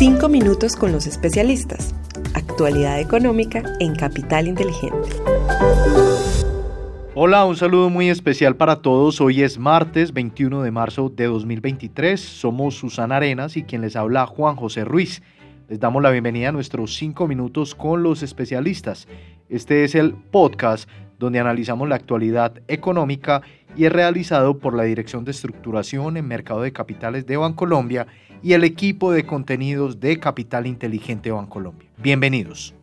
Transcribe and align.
Cinco 0.00 0.30
minutos 0.30 0.76
con 0.76 0.92
los 0.92 1.06
especialistas. 1.06 1.94
Actualidad 2.32 2.98
económica 3.00 3.62
en 3.80 3.94
Capital 3.94 4.48
Inteligente. 4.48 5.10
Hola, 7.14 7.44
un 7.44 7.54
saludo 7.54 7.90
muy 7.90 8.08
especial 8.08 8.56
para 8.56 8.76
todos. 8.76 9.20
Hoy 9.20 9.42
es 9.42 9.58
martes 9.58 10.14
21 10.14 10.62
de 10.62 10.70
marzo 10.70 11.10
de 11.10 11.26
2023. 11.26 12.18
Somos 12.18 12.76
Susana 12.76 13.16
Arenas 13.16 13.58
y 13.58 13.64
quien 13.64 13.82
les 13.82 13.94
habla 13.94 14.24
Juan 14.24 14.56
José 14.56 14.86
Ruiz. 14.86 15.22
Les 15.68 15.78
damos 15.78 16.02
la 16.02 16.10
bienvenida 16.10 16.48
a 16.48 16.52
nuestros 16.52 16.94
cinco 16.94 17.28
minutos 17.28 17.74
con 17.74 18.02
los 18.02 18.22
especialistas. 18.22 19.06
Este 19.50 19.84
es 19.84 19.94
el 19.94 20.14
podcast 20.14 20.88
donde 21.18 21.40
analizamos 21.40 21.86
la 21.90 21.96
actualidad 21.96 22.54
económica 22.68 23.42
y 23.76 23.84
es 23.84 23.92
realizado 23.92 24.60
por 24.60 24.74
la 24.74 24.84
Dirección 24.84 25.26
de 25.26 25.32
Estructuración 25.32 26.16
en 26.16 26.26
Mercado 26.26 26.62
de 26.62 26.72
Capitales 26.72 27.26
de 27.26 27.36
Bancolombia 27.36 28.06
y 28.42 28.52
el 28.54 28.64
equipo 28.64 29.12
de 29.12 29.24
contenidos 29.24 30.00
de 30.00 30.18
Capital 30.18 30.66
Inteligente 30.66 31.30
Bancolombia. 31.30 31.88
Bienvenidos. 31.98 32.74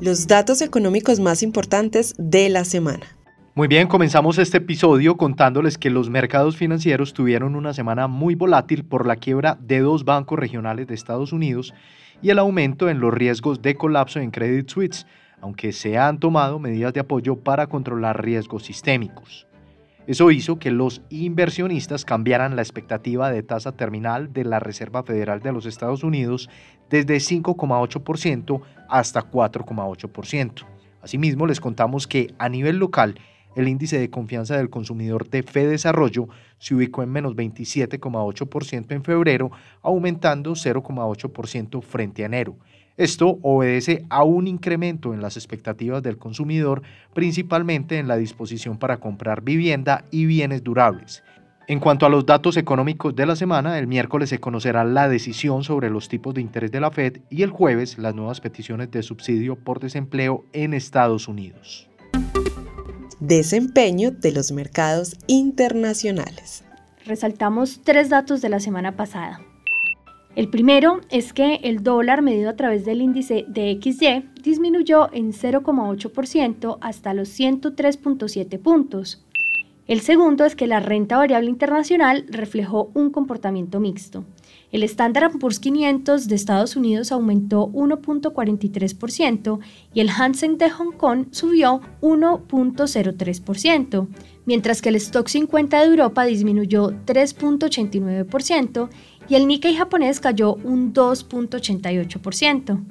Los 0.00 0.26
datos 0.26 0.62
económicos 0.62 1.20
más 1.20 1.42
importantes 1.42 2.14
de 2.18 2.48
la 2.48 2.64
semana. 2.64 3.06
Muy 3.54 3.68
bien, 3.68 3.88
comenzamos 3.88 4.38
este 4.38 4.58
episodio 4.58 5.16
contándoles 5.16 5.76
que 5.76 5.90
los 5.90 6.08
mercados 6.08 6.56
financieros 6.56 7.12
tuvieron 7.12 7.56
una 7.56 7.74
semana 7.74 8.06
muy 8.06 8.34
volátil 8.34 8.84
por 8.84 9.06
la 9.06 9.16
quiebra 9.16 9.58
de 9.60 9.80
dos 9.80 10.04
bancos 10.04 10.38
regionales 10.38 10.86
de 10.86 10.94
Estados 10.94 11.32
Unidos 11.32 11.74
y 12.22 12.30
el 12.30 12.38
aumento 12.38 12.88
en 12.88 13.00
los 13.00 13.12
riesgos 13.12 13.60
de 13.60 13.74
colapso 13.74 14.20
en 14.20 14.30
Credit 14.30 14.68
Suisse 14.68 15.06
aunque 15.40 15.72
se 15.72 15.98
han 15.98 16.18
tomado 16.18 16.58
medidas 16.58 16.92
de 16.92 17.00
apoyo 17.00 17.36
para 17.36 17.66
controlar 17.66 18.22
riesgos 18.22 18.64
sistémicos. 18.64 19.46
Eso 20.10 20.32
hizo 20.32 20.58
que 20.58 20.72
los 20.72 21.02
inversionistas 21.08 22.04
cambiaran 22.04 22.56
la 22.56 22.62
expectativa 22.62 23.30
de 23.30 23.44
tasa 23.44 23.76
terminal 23.76 24.32
de 24.32 24.42
la 24.42 24.58
Reserva 24.58 25.04
Federal 25.04 25.38
de 25.38 25.52
los 25.52 25.66
Estados 25.66 26.02
Unidos 26.02 26.50
desde 26.90 27.18
5,8% 27.18 28.60
hasta 28.88 29.30
4,8%. 29.30 30.66
Asimismo, 31.00 31.46
les 31.46 31.60
contamos 31.60 32.08
que 32.08 32.34
a 32.40 32.48
nivel 32.48 32.78
local, 32.78 33.20
el 33.54 33.68
índice 33.68 34.00
de 34.00 34.10
confianza 34.10 34.56
del 34.56 34.68
consumidor 34.68 35.30
de 35.30 35.42
Desarrollo 35.42 36.28
se 36.58 36.74
ubicó 36.74 37.04
en 37.04 37.10
menos 37.10 37.36
27,8% 37.36 38.90
en 38.90 39.04
febrero, 39.04 39.52
aumentando 39.80 40.54
0,8% 40.56 41.82
frente 41.82 42.24
a 42.24 42.26
enero. 42.26 42.56
Esto 43.00 43.38
obedece 43.40 44.04
a 44.10 44.24
un 44.24 44.46
incremento 44.46 45.14
en 45.14 45.22
las 45.22 45.38
expectativas 45.38 46.02
del 46.02 46.18
consumidor, 46.18 46.82
principalmente 47.14 47.96
en 47.96 48.08
la 48.08 48.18
disposición 48.18 48.76
para 48.76 48.98
comprar 48.98 49.40
vivienda 49.40 50.04
y 50.10 50.26
bienes 50.26 50.62
durables. 50.62 51.22
En 51.66 51.80
cuanto 51.80 52.04
a 52.04 52.10
los 52.10 52.26
datos 52.26 52.58
económicos 52.58 53.16
de 53.16 53.24
la 53.24 53.36
semana, 53.36 53.78
el 53.78 53.86
miércoles 53.86 54.28
se 54.28 54.38
conocerá 54.38 54.84
la 54.84 55.08
decisión 55.08 55.64
sobre 55.64 55.88
los 55.88 56.10
tipos 56.10 56.34
de 56.34 56.42
interés 56.42 56.72
de 56.72 56.80
la 56.80 56.90
Fed 56.90 57.22
y 57.30 57.40
el 57.40 57.48
jueves 57.48 57.96
las 57.96 58.14
nuevas 58.14 58.42
peticiones 58.42 58.90
de 58.90 59.02
subsidio 59.02 59.56
por 59.56 59.80
desempleo 59.80 60.44
en 60.52 60.74
Estados 60.74 61.26
Unidos. 61.26 61.88
Desempeño 63.18 64.10
de 64.10 64.32
los 64.32 64.52
mercados 64.52 65.16
internacionales. 65.26 66.64
Resaltamos 67.06 67.80
tres 67.82 68.10
datos 68.10 68.42
de 68.42 68.50
la 68.50 68.60
semana 68.60 68.94
pasada. 68.94 69.40
El 70.36 70.48
primero 70.48 71.00
es 71.10 71.32
que 71.32 71.56
el 71.56 71.82
dólar 71.82 72.22
medido 72.22 72.50
a 72.50 72.56
través 72.56 72.84
del 72.84 73.02
índice 73.02 73.44
de 73.48 73.78
XY 73.82 74.30
disminuyó 74.42 75.12
en 75.12 75.32
0,8% 75.32 76.78
hasta 76.80 77.14
los 77.14 77.28
103.7 77.38 78.58
puntos. 78.60 79.24
El 79.90 80.00
segundo 80.02 80.44
es 80.44 80.54
que 80.54 80.68
la 80.68 80.78
renta 80.78 81.16
variable 81.16 81.50
internacional 81.50 82.24
reflejó 82.28 82.92
un 82.94 83.10
comportamiento 83.10 83.80
mixto. 83.80 84.24
El 84.70 84.84
Standard 84.84 85.36
Poor's 85.40 85.58
500 85.58 86.28
de 86.28 86.36
Estados 86.36 86.76
Unidos 86.76 87.10
aumentó 87.10 87.66
1.43% 87.72 89.58
y 89.92 89.98
el 89.98 90.10
Hansen 90.10 90.58
de 90.58 90.70
Hong 90.70 90.92
Kong 90.92 91.26
subió 91.32 91.80
1.03%, 92.02 94.06
mientras 94.46 94.80
que 94.80 94.90
el 94.90 94.94
Stock 94.94 95.26
50 95.26 95.80
de 95.80 95.86
Europa 95.86 96.24
disminuyó 96.24 96.92
3.89% 97.04 98.90
y 99.30 99.36
el 99.36 99.46
Nikkei 99.46 99.76
japonés 99.76 100.18
cayó 100.18 100.56
un 100.56 100.92
2.88%. 100.92 102.84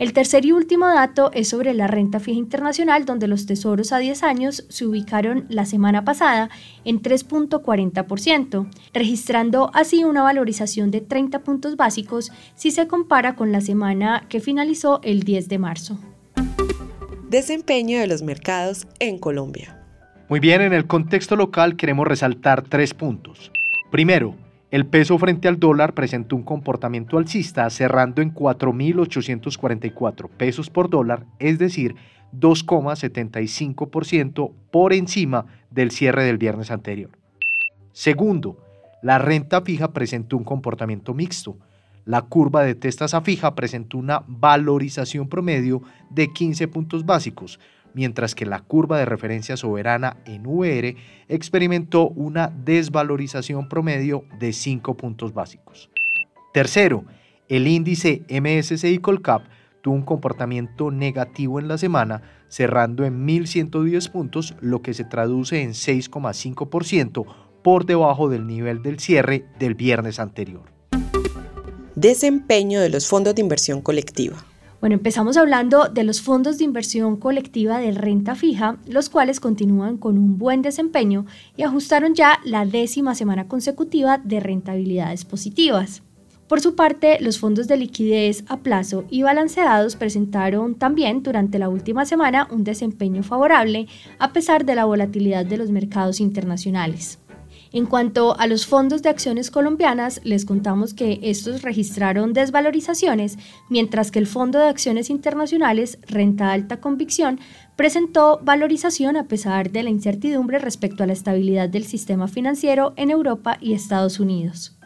El 0.00 0.12
tercer 0.12 0.44
y 0.44 0.52
último 0.52 0.86
dato 0.86 1.30
es 1.32 1.48
sobre 1.48 1.72
la 1.72 1.86
renta 1.86 2.18
fija 2.18 2.38
internacional, 2.38 3.04
donde 3.04 3.28
los 3.28 3.46
tesoros 3.46 3.92
a 3.92 3.98
10 3.98 4.24
años 4.24 4.66
se 4.68 4.86
ubicaron 4.86 5.46
la 5.48 5.66
semana 5.66 6.04
pasada 6.04 6.50
en 6.84 7.00
3.40%, 7.00 8.68
registrando 8.92 9.70
así 9.72 10.02
una 10.02 10.22
valorización 10.22 10.90
de 10.90 11.00
30 11.00 11.40
puntos 11.40 11.76
básicos 11.76 12.32
si 12.56 12.72
se 12.72 12.88
compara 12.88 13.36
con 13.36 13.52
la 13.52 13.60
semana 13.60 14.26
que 14.28 14.40
finalizó 14.40 15.00
el 15.04 15.22
10 15.22 15.48
de 15.48 15.58
marzo. 15.58 15.98
Desempeño 17.28 18.00
de 18.00 18.08
los 18.08 18.22
mercados 18.22 18.88
en 18.98 19.18
Colombia. 19.18 19.80
Muy 20.28 20.40
bien, 20.40 20.60
en 20.60 20.72
el 20.72 20.88
contexto 20.88 21.36
local 21.36 21.76
queremos 21.76 22.06
resaltar 22.06 22.62
tres 22.62 22.94
puntos. 22.94 23.52
Primero, 23.90 24.34
el 24.70 24.86
peso 24.86 25.18
frente 25.18 25.48
al 25.48 25.58
dólar 25.58 25.94
presentó 25.94 26.36
un 26.36 26.42
comportamiento 26.42 27.16
alcista 27.16 27.70
cerrando 27.70 28.20
en 28.20 28.34
4.844 28.34 30.28
pesos 30.28 30.68
por 30.68 30.90
dólar, 30.90 31.24
es 31.38 31.58
decir, 31.58 31.96
2,75% 32.34 34.52
por 34.70 34.92
encima 34.92 35.46
del 35.70 35.90
cierre 35.90 36.24
del 36.24 36.36
viernes 36.36 36.70
anterior. 36.70 37.08
Segundo, 37.92 38.58
la 39.02 39.18
renta 39.18 39.62
fija 39.62 39.92
presentó 39.92 40.36
un 40.36 40.44
comportamiento 40.44 41.14
mixto. 41.14 41.56
La 42.04 42.20
curva 42.22 42.62
de 42.62 42.74
testa 42.74 43.08
fija 43.22 43.54
presentó 43.54 43.96
una 43.96 44.22
valorización 44.26 45.28
promedio 45.28 45.80
de 46.10 46.30
15 46.32 46.68
puntos 46.68 47.06
básicos, 47.06 47.58
mientras 47.94 48.34
que 48.34 48.46
la 48.46 48.60
curva 48.60 48.98
de 48.98 49.04
referencia 49.04 49.56
soberana 49.56 50.16
en 50.24 50.46
VR 50.46 50.96
experimentó 51.28 52.08
una 52.08 52.48
desvalorización 52.48 53.68
promedio 53.68 54.24
de 54.38 54.52
5 54.52 54.96
puntos 54.96 55.34
básicos. 55.34 55.90
Tercero, 56.52 57.04
el 57.48 57.66
índice 57.66 58.22
MSCI 58.28 58.98
Colcap 58.98 59.42
tuvo 59.80 59.94
un 59.94 60.02
comportamiento 60.02 60.90
negativo 60.90 61.58
en 61.58 61.68
la 61.68 61.78
semana, 61.78 62.22
cerrando 62.48 63.04
en 63.04 63.26
1.110 63.26 64.10
puntos, 64.10 64.54
lo 64.60 64.82
que 64.82 64.94
se 64.94 65.04
traduce 65.04 65.62
en 65.62 65.70
6,5% 65.70 67.26
por 67.62 67.86
debajo 67.86 68.28
del 68.28 68.46
nivel 68.46 68.82
del 68.82 68.98
cierre 68.98 69.44
del 69.58 69.74
viernes 69.74 70.18
anterior. 70.18 70.62
Desempeño 71.94 72.80
de 72.80 72.90
los 72.90 73.08
fondos 73.08 73.34
de 73.34 73.42
inversión 73.42 73.82
colectiva. 73.82 74.36
Bueno, 74.80 74.94
empezamos 74.94 75.36
hablando 75.36 75.88
de 75.88 76.04
los 76.04 76.22
fondos 76.22 76.56
de 76.58 76.64
inversión 76.64 77.16
colectiva 77.16 77.78
de 77.78 77.90
renta 77.90 78.36
fija, 78.36 78.76
los 78.86 79.08
cuales 79.08 79.40
continúan 79.40 79.96
con 79.96 80.16
un 80.16 80.38
buen 80.38 80.62
desempeño 80.62 81.26
y 81.56 81.64
ajustaron 81.64 82.14
ya 82.14 82.38
la 82.44 82.64
décima 82.64 83.16
semana 83.16 83.48
consecutiva 83.48 84.18
de 84.18 84.38
rentabilidades 84.38 85.24
positivas. 85.24 86.02
Por 86.46 86.60
su 86.60 86.76
parte, 86.76 87.18
los 87.20 87.40
fondos 87.40 87.66
de 87.66 87.76
liquidez 87.76 88.44
a 88.46 88.58
plazo 88.58 89.04
y 89.10 89.22
balanceados 89.22 89.96
presentaron 89.96 90.76
también 90.76 91.24
durante 91.24 91.58
la 91.58 91.68
última 91.68 92.06
semana 92.06 92.46
un 92.52 92.62
desempeño 92.62 93.24
favorable 93.24 93.88
a 94.20 94.32
pesar 94.32 94.64
de 94.64 94.76
la 94.76 94.84
volatilidad 94.84 95.44
de 95.44 95.58
los 95.58 95.70
mercados 95.70 96.20
internacionales. 96.20 97.18
En 97.72 97.84
cuanto 97.86 98.38
a 98.38 98.46
los 98.46 98.66
fondos 98.66 99.02
de 99.02 99.10
acciones 99.10 99.50
colombianas, 99.50 100.20
les 100.24 100.44
contamos 100.44 100.94
que 100.94 101.20
estos 101.22 101.62
registraron 101.62 102.32
desvalorizaciones, 102.32 103.36
mientras 103.68 104.10
que 104.10 104.18
el 104.18 104.26
Fondo 104.26 104.58
de 104.58 104.68
Acciones 104.68 105.10
Internacionales 105.10 105.98
Renta 106.06 106.52
Alta 106.52 106.80
Convicción 106.80 107.40
presentó 107.76 108.40
valorización 108.42 109.16
a 109.16 109.24
pesar 109.24 109.70
de 109.70 109.82
la 109.82 109.90
incertidumbre 109.90 110.58
respecto 110.58 111.02
a 111.02 111.06
la 111.06 111.12
estabilidad 111.12 111.68
del 111.68 111.84
sistema 111.84 112.26
financiero 112.26 112.94
en 112.96 113.10
Europa 113.10 113.58
y 113.60 113.74
Estados 113.74 114.18
Unidos. 114.18 114.76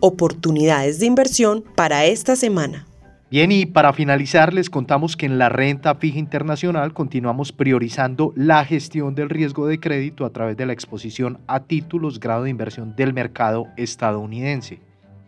Oportunidades 0.00 0.98
de 0.98 1.06
inversión 1.06 1.64
para 1.74 2.04
esta 2.04 2.36
semana. 2.36 2.86
Bien, 3.32 3.50
y 3.50 3.64
para 3.64 3.94
finalizar 3.94 4.52
les 4.52 4.68
contamos 4.68 5.16
que 5.16 5.24
en 5.24 5.38
la 5.38 5.48
renta 5.48 5.94
fija 5.94 6.18
internacional 6.18 6.92
continuamos 6.92 7.50
priorizando 7.50 8.34
la 8.36 8.62
gestión 8.62 9.14
del 9.14 9.30
riesgo 9.30 9.66
de 9.66 9.80
crédito 9.80 10.26
a 10.26 10.34
través 10.34 10.54
de 10.58 10.66
la 10.66 10.74
exposición 10.74 11.38
a 11.46 11.60
títulos 11.60 12.20
grado 12.20 12.42
de 12.42 12.50
inversión 12.50 12.94
del 12.94 13.14
mercado 13.14 13.68
estadounidense. 13.78 14.80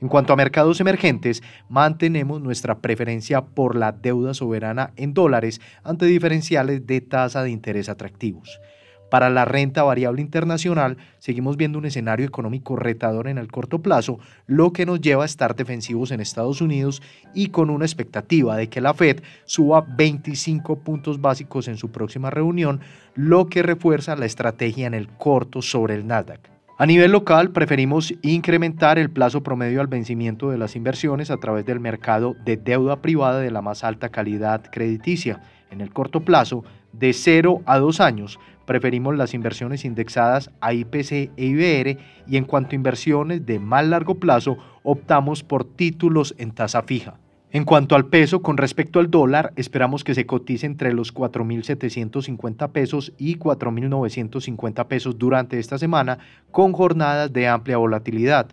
En 0.00 0.08
cuanto 0.08 0.32
a 0.32 0.36
mercados 0.36 0.80
emergentes, 0.80 1.42
mantenemos 1.68 2.40
nuestra 2.40 2.78
preferencia 2.78 3.42
por 3.42 3.76
la 3.76 3.92
deuda 3.92 4.32
soberana 4.32 4.94
en 4.96 5.12
dólares 5.12 5.60
ante 5.84 6.06
diferenciales 6.06 6.86
de 6.86 7.02
tasa 7.02 7.42
de 7.42 7.50
interés 7.50 7.90
atractivos. 7.90 8.62
Para 9.10 9.28
la 9.28 9.44
renta 9.44 9.82
variable 9.82 10.22
internacional, 10.22 10.96
seguimos 11.18 11.56
viendo 11.56 11.78
un 11.78 11.84
escenario 11.84 12.24
económico 12.24 12.76
retador 12.76 13.26
en 13.26 13.38
el 13.38 13.50
corto 13.50 13.82
plazo, 13.82 14.20
lo 14.46 14.72
que 14.72 14.86
nos 14.86 15.00
lleva 15.00 15.24
a 15.24 15.26
estar 15.26 15.56
defensivos 15.56 16.12
en 16.12 16.20
Estados 16.20 16.60
Unidos 16.60 17.02
y 17.34 17.48
con 17.48 17.70
una 17.70 17.84
expectativa 17.84 18.56
de 18.56 18.68
que 18.68 18.80
la 18.80 18.94
Fed 18.94 19.22
suba 19.44 19.84
25 19.86 20.78
puntos 20.80 21.20
básicos 21.20 21.66
en 21.66 21.76
su 21.76 21.90
próxima 21.90 22.30
reunión, 22.30 22.80
lo 23.16 23.48
que 23.48 23.62
refuerza 23.62 24.14
la 24.14 24.26
estrategia 24.26 24.86
en 24.86 24.94
el 24.94 25.08
corto 25.08 25.60
sobre 25.60 25.94
el 25.94 26.06
Nasdaq. 26.06 26.48
A 26.78 26.86
nivel 26.86 27.12
local, 27.12 27.50
preferimos 27.50 28.14
incrementar 28.22 28.98
el 28.98 29.10
plazo 29.10 29.42
promedio 29.42 29.82
al 29.82 29.88
vencimiento 29.88 30.50
de 30.50 30.56
las 30.56 30.76
inversiones 30.76 31.30
a 31.30 31.36
través 31.36 31.66
del 31.66 31.78
mercado 31.78 32.36
de 32.44 32.56
deuda 32.56 33.02
privada 33.02 33.40
de 33.40 33.50
la 33.50 33.60
más 33.60 33.84
alta 33.84 34.08
calidad 34.08 34.62
crediticia. 34.70 35.42
En 35.70 35.82
el 35.82 35.92
corto 35.92 36.20
plazo, 36.20 36.64
de 36.92 37.12
0 37.12 37.60
a 37.66 37.78
2 37.78 38.00
años, 38.00 38.38
preferimos 38.70 39.16
las 39.16 39.34
inversiones 39.34 39.84
indexadas 39.84 40.52
a 40.60 40.72
IPC 40.72 41.32
e 41.36 41.44
IBR 41.44 41.98
y 42.28 42.36
en 42.36 42.44
cuanto 42.44 42.70
a 42.70 42.76
inversiones 42.76 43.44
de 43.44 43.58
más 43.58 43.84
largo 43.84 44.20
plazo, 44.20 44.58
optamos 44.84 45.42
por 45.42 45.64
títulos 45.64 46.36
en 46.38 46.52
tasa 46.52 46.80
fija. 46.82 47.18
En 47.50 47.64
cuanto 47.64 47.96
al 47.96 48.06
peso, 48.06 48.42
con 48.42 48.58
respecto 48.58 49.00
al 49.00 49.10
dólar, 49.10 49.52
esperamos 49.56 50.04
que 50.04 50.14
se 50.14 50.24
cotice 50.24 50.66
entre 50.66 50.92
los 50.92 51.12
4.750 51.12 52.70
pesos 52.70 53.12
y 53.18 53.38
4.950 53.38 54.86
pesos 54.86 55.18
durante 55.18 55.58
esta 55.58 55.76
semana, 55.76 56.18
con 56.52 56.72
jornadas 56.72 57.32
de 57.32 57.48
amplia 57.48 57.76
volatilidad. 57.76 58.50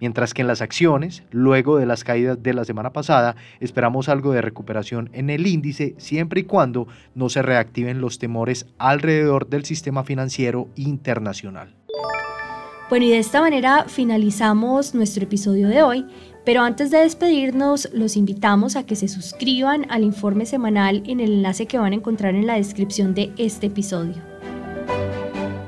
Mientras 0.00 0.34
que 0.34 0.42
en 0.42 0.48
las 0.48 0.60
acciones, 0.60 1.22
luego 1.30 1.78
de 1.78 1.86
las 1.86 2.04
caídas 2.04 2.42
de 2.42 2.54
la 2.54 2.64
semana 2.64 2.92
pasada, 2.92 3.36
esperamos 3.60 4.08
algo 4.08 4.32
de 4.32 4.42
recuperación 4.42 5.10
en 5.12 5.30
el 5.30 5.46
índice 5.46 5.94
siempre 5.98 6.40
y 6.40 6.44
cuando 6.44 6.86
no 7.14 7.28
se 7.28 7.42
reactiven 7.42 8.00
los 8.00 8.18
temores 8.18 8.66
alrededor 8.78 9.48
del 9.48 9.64
sistema 9.64 10.04
financiero 10.04 10.68
internacional. 10.76 11.74
Bueno, 12.88 13.06
y 13.06 13.10
de 13.10 13.18
esta 13.18 13.40
manera 13.40 13.86
finalizamos 13.88 14.94
nuestro 14.94 15.24
episodio 15.24 15.68
de 15.68 15.82
hoy. 15.82 16.06
Pero 16.44 16.62
antes 16.62 16.92
de 16.92 16.98
despedirnos, 16.98 17.88
los 17.92 18.16
invitamos 18.16 18.76
a 18.76 18.86
que 18.86 18.94
se 18.94 19.08
suscriban 19.08 19.84
al 19.90 20.04
informe 20.04 20.46
semanal 20.46 21.02
en 21.04 21.18
el 21.18 21.32
enlace 21.32 21.66
que 21.66 21.78
van 21.78 21.92
a 21.92 21.96
encontrar 21.96 22.36
en 22.36 22.46
la 22.46 22.54
descripción 22.54 23.14
de 23.14 23.32
este 23.36 23.66
episodio. 23.66 24.14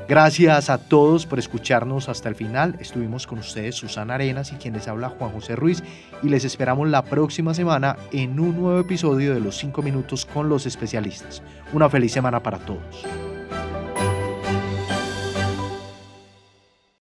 Gracias 0.08 0.70
a 0.70 0.78
todos 0.78 1.26
por 1.26 1.38
escucharnos 1.38 2.08
hasta 2.08 2.30
el 2.30 2.34
final. 2.34 2.76
Estuvimos 2.80 3.26
con 3.26 3.40
ustedes 3.40 3.74
Susana 3.74 4.14
Arenas 4.14 4.50
y 4.52 4.54
quien 4.54 4.72
les 4.72 4.88
habla 4.88 5.10
Juan 5.10 5.32
José 5.32 5.54
Ruiz 5.54 5.82
y 6.22 6.30
les 6.30 6.46
esperamos 6.46 6.88
la 6.88 7.04
próxima 7.04 7.52
semana 7.52 7.94
en 8.10 8.40
un 8.40 8.58
nuevo 8.58 8.80
episodio 8.80 9.34
de 9.34 9.40
Los 9.40 9.58
5 9.58 9.82
Minutos 9.82 10.24
con 10.24 10.48
los 10.48 10.64
especialistas. 10.64 11.42
Una 11.74 11.90
feliz 11.90 12.10
semana 12.10 12.42
para 12.42 12.58
todos. 12.58 13.04